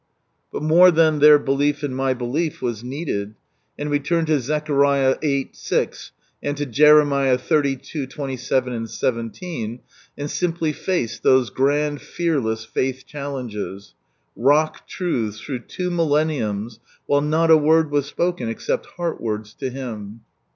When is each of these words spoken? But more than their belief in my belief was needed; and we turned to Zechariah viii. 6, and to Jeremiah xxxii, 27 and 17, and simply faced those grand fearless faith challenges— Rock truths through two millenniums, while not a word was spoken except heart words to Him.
But 0.51 0.63
more 0.63 0.89
than 0.89 1.19
their 1.19 1.37
belief 1.37 1.83
in 1.83 1.93
my 1.93 2.15
belief 2.15 2.59
was 2.59 2.83
needed; 2.83 3.35
and 3.77 3.91
we 3.91 3.99
turned 3.99 4.25
to 4.25 4.39
Zechariah 4.41 5.15
viii. 5.21 5.51
6, 5.53 6.11
and 6.41 6.57
to 6.57 6.65
Jeremiah 6.65 7.37
xxxii, 7.37 8.07
27 8.07 8.73
and 8.73 8.89
17, 8.89 9.79
and 10.17 10.31
simply 10.31 10.73
faced 10.73 11.21
those 11.21 11.51
grand 11.51 12.01
fearless 12.01 12.65
faith 12.65 13.05
challenges— 13.05 13.93
Rock 14.35 14.87
truths 14.87 15.39
through 15.39 15.65
two 15.67 15.91
millenniums, 15.91 16.79
while 17.05 17.21
not 17.21 17.51
a 17.51 17.57
word 17.57 17.91
was 17.91 18.07
spoken 18.07 18.49
except 18.49 18.87
heart 18.97 19.21
words 19.21 19.53
to 19.53 19.69
Him. 19.69 20.21